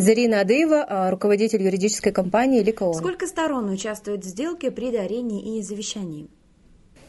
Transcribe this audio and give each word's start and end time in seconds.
Зарина 0.00 0.40
Адыева, 0.40 0.84
а, 0.88 1.10
руководитель 1.10 1.62
юридической 1.62 2.12
компании 2.12 2.62
Ликаон. 2.62 2.94
Сколько 2.94 3.26
сторон 3.26 3.70
участвуют 3.70 4.24
в 4.24 4.28
сделке 4.28 4.70
при 4.70 4.90
дарении 4.90 5.58
и 5.58 5.62
завещании? 5.62 6.28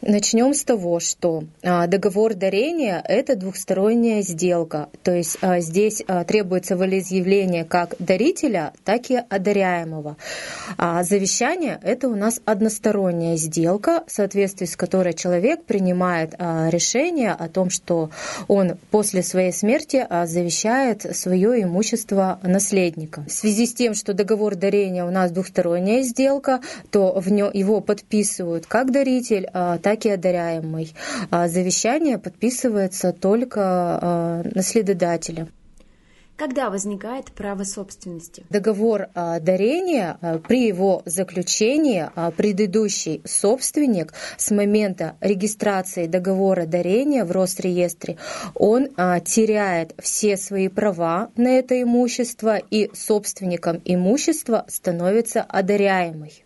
Начнем 0.01 0.55
с 0.55 0.63
того, 0.63 0.99
что 0.99 1.43
а, 1.61 1.85
договор 1.85 2.33
дарения– 2.33 3.03
это 3.07 3.35
двухсторонняя 3.35 4.23
сделка. 4.23 4.89
То 5.03 5.11
есть 5.13 5.37
а, 5.41 5.59
здесь 5.59 6.01
а, 6.07 6.23
требуется 6.23 6.75
волеизъявление 6.75 7.65
как 7.65 7.93
дарителя, 7.99 8.73
так 8.83 9.11
и 9.11 9.17
одаряемого. 9.17 10.17
А 10.77 11.03
завещание– 11.03 11.79
это 11.83 12.09
у 12.09 12.15
нас 12.15 12.41
односторонняя 12.45 13.35
сделка, 13.35 14.03
в 14.07 14.11
соответствии 14.11 14.65
с 14.65 14.75
которой 14.75 15.13
человек 15.13 15.65
принимает 15.65 16.33
решение 16.39 17.31
о 17.31 17.47
том, 17.47 17.69
что 17.69 18.09
он 18.47 18.77
после 18.89 19.21
своей 19.21 19.53
смерти 19.53 20.07
завещает 20.25 21.15
свое 21.15 21.61
имущество 21.61 22.39
наследникам. 22.41 23.25
В 23.25 23.31
связи 23.31 23.67
с 23.67 23.73
тем, 23.73 23.93
что 23.93 24.13
договор 24.13 24.55
дарения 24.55 25.05
у 25.05 25.11
нас 25.11 25.31
двухсторонняя 25.31 26.01
сделка, 26.01 26.61
то 26.89 27.13
в 27.19 27.31
него 27.31 27.51
его 27.53 27.81
подписывают 27.81 28.65
как 28.65 28.91
даритель, 28.91 29.47
так 29.51 29.90
так 29.91 30.05
и 30.05 30.09
одаряемый. 30.09 30.93
А 31.31 31.49
завещание 31.49 32.17
подписывается 32.17 33.11
только 33.11 33.59
а, 33.61 34.41
наследодателем. 34.55 35.49
Когда 36.37 36.69
возникает 36.69 37.25
право 37.33 37.65
собственности? 37.65 38.43
Договор 38.49 39.09
дарения, 39.13 40.17
при 40.47 40.65
его 40.65 41.03
заключении 41.05 42.09
предыдущий 42.35 43.21
собственник 43.25 44.13
с 44.37 44.49
момента 44.49 45.17
регистрации 45.21 46.07
договора 46.07 46.65
дарения 46.65 47.25
в 47.25 47.31
Росреестре, 47.31 48.17
он 48.55 48.87
теряет 49.23 49.93
все 50.01 50.35
свои 50.35 50.67
права 50.69 51.29
на 51.35 51.49
это 51.49 51.79
имущество 51.79 52.57
и 52.57 52.89
собственником 52.95 53.79
имущества 53.85 54.65
становится 54.67 55.41
одаряемый 55.43 56.43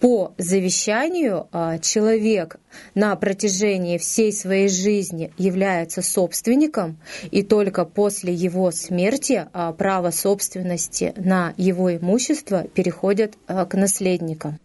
по 0.00 0.32
завещанию 0.38 1.46
а, 1.52 1.78
человек 1.78 2.56
на 2.94 3.14
протяжении 3.16 3.98
всей 3.98 4.32
своей 4.32 4.68
жизни 4.68 5.32
является 5.36 6.00
собственником, 6.00 6.98
и 7.30 7.42
только 7.42 7.84
после 7.84 8.32
его 8.32 8.70
смерти 8.70 9.46
а, 9.52 9.72
право 9.72 10.10
собственности 10.10 11.12
на 11.16 11.52
его 11.58 11.94
имущество 11.94 12.64
переходит 12.64 13.34
а, 13.46 13.66
к 13.66 13.74
наследникам. 13.74 14.58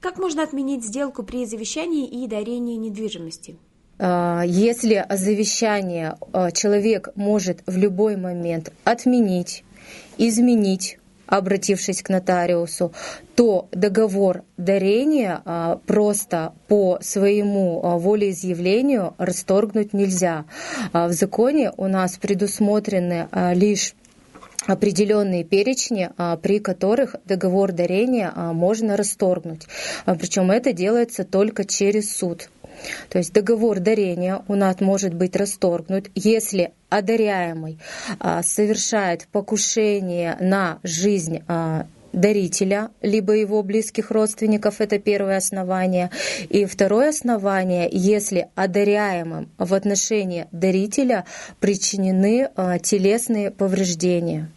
Как 0.00 0.18
можно 0.18 0.42
отменить 0.42 0.84
сделку 0.84 1.22
при 1.22 1.46
завещании 1.46 2.08
и 2.08 2.26
дарении 2.26 2.76
недвижимости? 2.76 3.56
Если 3.98 5.04
завещание 5.10 6.16
человек 6.54 7.10
может 7.16 7.62
в 7.66 7.76
любой 7.76 8.16
момент 8.16 8.72
отменить, 8.84 9.62
изменить, 10.16 10.99
обратившись 11.30 12.02
к 12.02 12.10
нотариусу, 12.10 12.92
то 13.34 13.68
договор 13.72 14.42
дарения 14.58 15.40
а, 15.44 15.80
просто 15.86 16.52
по 16.68 16.98
своему 17.00 17.80
а, 17.82 17.98
волеизъявлению 17.98 19.14
расторгнуть 19.16 19.94
нельзя. 19.94 20.44
А, 20.92 21.08
в 21.08 21.12
законе 21.12 21.72
у 21.76 21.86
нас 21.86 22.18
предусмотрены 22.18 23.28
лишь 23.54 23.94
определенные 24.66 25.42
перечни, 25.42 26.10
при 26.42 26.58
которых 26.58 27.16
договор 27.24 27.72
дарения 27.72 28.30
можно 28.52 28.96
расторгнуть. 28.96 29.66
Причем 30.04 30.50
это 30.50 30.72
делается 30.72 31.24
только 31.24 31.64
через 31.64 32.14
суд. 32.14 32.50
То 33.08 33.18
есть 33.18 33.32
договор 33.32 33.80
дарения 33.80 34.42
у 34.48 34.54
нас 34.54 34.80
может 34.80 35.14
быть 35.14 35.34
расторгнут, 35.34 36.10
если 36.14 36.72
одаряемый 36.90 37.78
а, 38.18 38.42
совершает 38.42 39.26
покушение 39.28 40.36
на 40.40 40.78
жизнь 40.82 41.42
а, 41.48 41.86
дарителя, 42.12 42.90
либо 43.02 43.34
его 43.34 43.62
близких 43.62 44.10
родственников, 44.10 44.80
это 44.80 44.98
первое 44.98 45.36
основание. 45.36 46.10
И 46.48 46.64
второе 46.64 47.10
основание, 47.10 47.88
если 47.90 48.48
одаряемым 48.54 49.48
в 49.58 49.74
отношении 49.74 50.46
дарителя 50.52 51.24
причинены 51.60 52.50
а, 52.56 52.78
телесные 52.78 53.50
повреждения. 53.50 54.50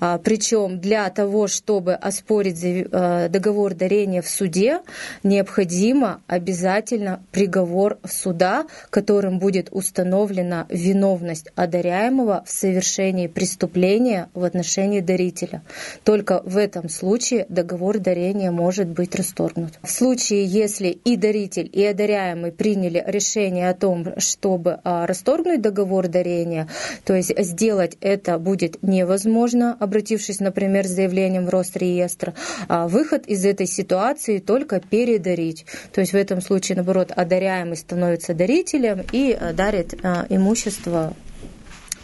А, 0.00 0.18
Причем 0.18 0.80
для 0.80 1.08
того, 1.10 1.46
чтобы 1.46 1.94
оспорить 1.94 2.62
э, 2.62 3.28
договор 3.28 3.74
дарения 3.74 4.22
в 4.22 4.28
суде, 4.28 4.80
необходимо 5.22 6.20
обязательно 6.26 7.22
приговор 7.32 7.98
суда, 8.08 8.66
которым 8.90 9.38
будет 9.38 9.68
установлена 9.70 10.66
виновность 10.68 11.48
одаряемого 11.54 12.44
в 12.46 12.50
совершении 12.50 13.26
преступления 13.26 14.28
в 14.34 14.44
отношении 14.44 15.00
дарителя. 15.00 15.62
Только 16.04 16.42
в 16.44 16.56
этом 16.56 16.88
случае 16.88 17.46
договор 17.48 17.98
дарения 17.98 18.50
может 18.50 18.88
быть 18.88 19.14
расторгнут. 19.14 19.74
В 19.82 19.90
случае, 19.90 20.44
если 20.44 20.88
и 20.88 21.16
даритель, 21.16 21.68
и 21.72 21.84
одаряемый 21.84 22.52
приняли 22.52 23.02
решение 23.06 23.70
о 23.70 23.74
том, 23.74 24.06
чтобы 24.18 24.80
а, 24.84 25.06
расторгнуть 25.06 25.60
договор 25.60 26.08
дарения, 26.08 26.68
то 27.04 27.14
есть 27.14 27.32
сделать 27.38 27.96
это 28.00 28.38
будет 28.38 28.82
невозможно, 28.82 29.55
нужно, 29.56 29.76
обратившись, 29.80 30.40
например, 30.40 30.86
с 30.86 30.90
заявлением 30.90 31.46
в 31.46 31.48
Росреестр, 31.48 32.34
а 32.68 32.88
выход 32.88 33.26
из 33.26 33.44
этой 33.44 33.66
ситуации 33.66 34.38
только 34.38 34.80
передарить. 34.80 35.66
То 35.92 36.00
есть 36.00 36.12
в 36.12 36.16
этом 36.16 36.40
случае, 36.40 36.76
наоборот, 36.76 37.12
одаряемый 37.14 37.76
становится 37.76 38.34
дарителем 38.34 39.02
и 39.12 39.36
э, 39.38 39.52
дарит 39.52 39.94
э, 39.94 40.26
имущество 40.28 41.14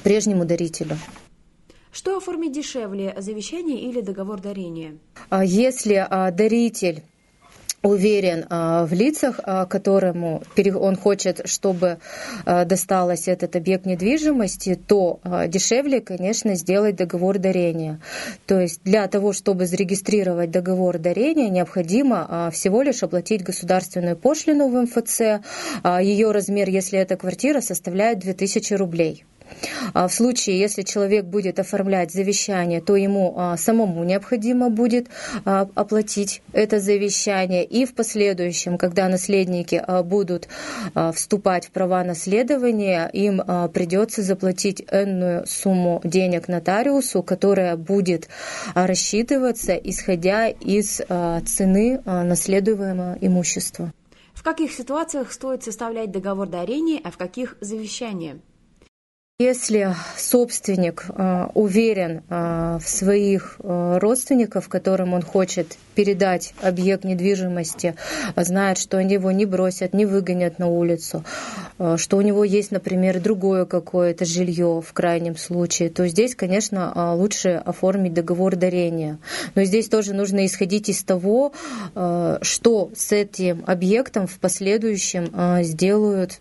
прежнему 0.02 0.44
дарителю. 0.44 0.96
Что 1.92 2.16
оформить 2.16 2.52
дешевле, 2.52 3.14
завещание 3.18 3.80
или 3.82 4.00
договор 4.00 4.40
дарения? 4.40 4.96
А 5.28 5.44
если 5.44 6.06
а, 6.08 6.30
даритель 6.30 7.02
уверен 7.82 8.46
а, 8.48 8.86
в 8.86 8.92
лицах, 8.92 9.40
а, 9.42 9.66
которому 9.66 10.42
он 10.76 10.96
хочет, 10.96 11.42
чтобы 11.48 11.98
а, 12.44 12.64
досталось 12.64 13.28
этот 13.28 13.56
объект 13.56 13.86
недвижимости, 13.86 14.74
то 14.74 15.20
дешевле, 15.48 16.00
конечно, 16.00 16.54
сделать 16.54 16.96
договор 16.96 17.38
дарения. 17.38 18.00
То 18.46 18.60
есть 18.60 18.80
для 18.84 19.06
того, 19.08 19.32
чтобы 19.32 19.66
зарегистрировать 19.66 20.50
договор 20.50 20.98
дарения, 20.98 21.48
необходимо 21.48 22.50
всего 22.52 22.82
лишь 22.82 23.02
оплатить 23.02 23.42
государственную 23.42 24.16
пошлину 24.16 24.68
в 24.68 24.82
МФЦ. 24.82 25.44
Ее 26.00 26.30
размер, 26.30 26.68
если 26.68 26.98
это 26.98 27.16
квартира, 27.16 27.60
составляет 27.60 28.20
2000 28.20 28.74
рублей. 28.74 29.24
А 29.94 30.08
в 30.08 30.12
случае, 30.12 30.58
если 30.58 30.82
человек 30.82 31.24
будет 31.24 31.58
оформлять 31.58 32.12
завещание, 32.12 32.80
то 32.80 32.96
ему 32.96 33.34
а, 33.36 33.56
самому 33.56 34.04
необходимо 34.04 34.70
будет 34.70 35.08
а, 35.44 35.68
оплатить 35.74 36.42
это 36.52 36.80
завещание. 36.80 37.64
И 37.64 37.84
в 37.84 37.94
последующем, 37.94 38.78
когда 38.78 39.08
наследники 39.08 39.82
будут 40.04 40.48
вступать 41.14 41.66
в 41.66 41.70
права 41.70 42.04
наследования, 42.04 43.08
им 43.12 43.42
придется 43.72 44.22
заплатить 44.22 44.84
энную 44.90 45.46
сумму 45.46 46.00
денег 46.04 46.48
нотариусу, 46.48 47.22
которая 47.22 47.76
будет 47.76 48.28
рассчитываться, 48.74 49.74
исходя 49.74 50.48
из 50.48 51.00
цены 51.46 52.00
наследуемого 52.04 53.16
имущества. 53.20 53.92
В 54.34 54.42
каких 54.42 54.72
ситуациях 54.72 55.32
стоит 55.32 55.62
составлять 55.62 56.10
договор 56.10 56.48
дарения, 56.48 57.00
а 57.04 57.10
в 57.10 57.16
каких 57.16 57.56
завещание? 57.60 58.40
Если 59.42 59.92
собственник 60.16 61.06
э, 61.08 61.48
уверен 61.54 62.22
э, 62.30 62.78
в 62.80 62.88
своих 62.88 63.56
э, 63.58 63.98
родственников, 64.00 64.68
которым 64.68 65.14
он 65.14 65.22
хочет 65.22 65.78
передать 65.96 66.54
объект 66.62 67.02
недвижимости, 67.02 67.96
знает, 68.36 68.78
что 68.78 68.98
они 68.98 69.14
его 69.14 69.32
не 69.32 69.44
бросят, 69.44 69.94
не 69.94 70.06
выгонят 70.06 70.60
на 70.60 70.68
улицу, 70.68 71.24
что 71.96 72.16
у 72.16 72.20
него 72.20 72.44
есть, 72.44 72.70
например, 72.70 73.20
другое 73.20 73.66
какое-то 73.66 74.24
жилье 74.24 74.80
в 74.80 74.92
крайнем 74.92 75.36
случае, 75.36 75.90
то 75.90 76.06
здесь, 76.06 76.34
конечно, 76.36 77.14
лучше 77.14 77.60
оформить 77.62 78.14
договор 78.14 78.56
дарения. 78.56 79.18
Но 79.54 79.64
здесь 79.64 79.88
тоже 79.88 80.14
нужно 80.14 80.46
исходить 80.46 80.88
из 80.88 81.02
того, 81.02 81.52
что 81.92 82.90
с 82.94 83.12
этим 83.12 83.64
объектом 83.66 84.26
в 84.26 84.38
последующем 84.38 85.62
сделают 85.62 86.40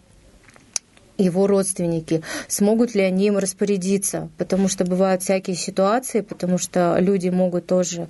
его 1.17 1.47
родственники, 1.47 2.23
смогут 2.47 2.95
ли 2.95 3.01
они 3.01 3.27
им 3.27 3.37
распорядиться, 3.37 4.29
потому 4.37 4.67
что 4.67 4.85
бывают 4.85 5.21
всякие 5.21 5.55
ситуации, 5.55 6.21
потому 6.21 6.57
что 6.57 6.97
люди 6.99 7.29
могут 7.29 7.67
тоже 7.67 8.07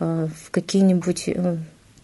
э, 0.00 0.28
в 0.44 0.50
какие-нибудь 0.50 1.28
э, 1.28 1.56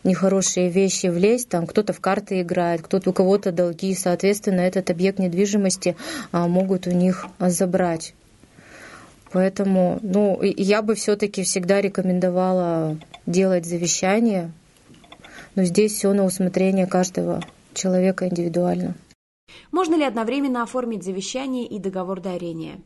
нехорошие 0.05 0.71
вещи 0.71 1.07
влезть, 1.07 1.49
там 1.49 1.67
кто-то 1.67 1.93
в 1.93 2.01
карты 2.01 2.41
играет, 2.41 2.83
кто-то 2.83 3.11
у 3.11 3.13
кого-то 3.13 3.53
долги, 3.53 3.95
соответственно, 3.95 4.61
этот 4.61 4.91
объект 4.91 5.19
недвижимости 5.19 5.97
а, 6.33 6.49
могут 6.49 6.87
у 6.87 6.91
них 6.91 7.27
забрать. 7.39 8.15
Поэтому, 9.33 9.99
ну, 10.03 10.41
я 10.43 10.83
бы 10.83 10.95
все-таки 10.95 11.45
всегда 11.45 11.81
рекомендовала 11.81 12.99
делать 13.27 13.65
завещание, 13.65 14.51
но 15.55 15.65
здесь 15.65 15.93
все 15.93 16.13
на 16.13 16.25
усмотрение 16.25 16.87
каждого 16.87 17.43
человека 17.75 18.27
индивидуально. 18.27 18.95
Можно 19.73 19.97
ли 19.97 20.05
одновременно 20.05 20.63
оформить 20.63 21.05
завещание 21.05 21.67
и 21.67 21.79
договор 21.79 22.21
дарения? 22.21 22.81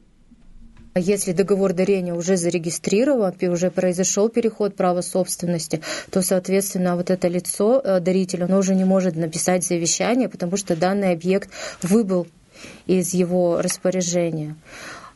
Если 0.96 1.32
договор 1.32 1.72
дарения 1.72 2.14
уже 2.14 2.36
зарегистрирован, 2.36 3.34
уже 3.50 3.70
произошел 3.72 4.28
переход 4.28 4.76
права 4.76 5.00
собственности, 5.00 5.80
то, 6.10 6.22
соответственно, 6.22 6.94
вот 6.94 7.10
это 7.10 7.26
лицо, 7.26 7.80
э, 7.84 7.98
даритель, 7.98 8.44
оно 8.44 8.58
уже 8.58 8.76
не 8.76 8.84
может 8.84 9.16
написать 9.16 9.64
завещание, 9.64 10.28
потому 10.28 10.56
что 10.56 10.76
данный 10.76 11.10
объект 11.10 11.50
выбыл 11.82 12.28
из 12.86 13.12
его 13.12 13.60
распоряжения. 13.60 14.54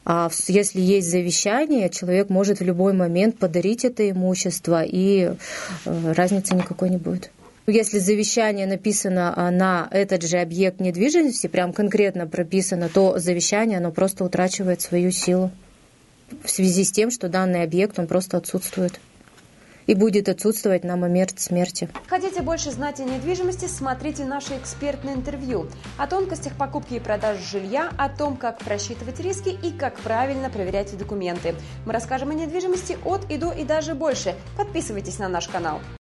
А 0.04 0.30
если 0.48 0.80
есть 0.80 1.08
завещание, 1.08 1.90
человек 1.90 2.28
может 2.28 2.58
в 2.58 2.64
любой 2.64 2.92
момент 2.92 3.38
подарить 3.38 3.84
это 3.84 4.10
имущество, 4.10 4.82
и 4.82 5.34
э, 5.84 6.12
разницы 6.12 6.56
никакой 6.56 6.90
не 6.90 6.96
будет. 6.96 7.30
Если 7.70 7.98
завещание 7.98 8.66
написано 8.66 9.34
а, 9.36 9.50
на 9.50 9.88
этот 9.90 10.22
же 10.22 10.38
объект 10.38 10.80
недвижимости, 10.80 11.48
прям 11.48 11.74
конкретно 11.74 12.26
прописано, 12.26 12.88
то 12.88 13.18
завещание 13.18 13.76
оно 13.76 13.92
просто 13.92 14.24
утрачивает 14.24 14.80
свою 14.80 15.10
силу 15.10 15.50
в 16.42 16.48
связи 16.48 16.84
с 16.84 16.90
тем, 16.90 17.10
что 17.10 17.28
данный 17.28 17.62
объект 17.62 17.98
он 17.98 18.06
просто 18.06 18.38
отсутствует 18.38 18.98
и 19.84 19.94
будет 19.94 20.30
отсутствовать 20.30 20.82
на 20.82 20.96
момент 20.96 21.38
смерти. 21.38 21.90
Хотите 22.06 22.40
больше 22.40 22.70
знать 22.70 23.00
о 23.00 23.04
недвижимости, 23.04 23.66
смотрите 23.66 24.24
наше 24.24 24.56
экспертное 24.56 25.12
интервью 25.12 25.66
о 25.98 26.06
тонкостях 26.06 26.54
покупки 26.56 26.94
и 26.94 27.00
продажи 27.00 27.42
жилья, 27.44 27.90
о 27.98 28.08
том, 28.08 28.38
как 28.38 28.60
просчитывать 28.60 29.20
риски 29.20 29.50
и 29.50 29.72
как 29.72 29.98
правильно 30.00 30.48
проверять 30.48 30.96
документы. 30.96 31.54
Мы 31.84 31.92
расскажем 31.92 32.30
о 32.30 32.34
недвижимости 32.34 32.96
от 33.04 33.30
и 33.30 33.36
до 33.36 33.52
и 33.52 33.64
даже 33.64 33.94
больше. 33.94 34.34
Подписывайтесь 34.56 35.18
на 35.18 35.28
наш 35.28 35.48
канал. 35.48 35.80